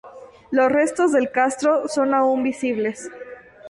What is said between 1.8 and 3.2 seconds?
son aún visibles.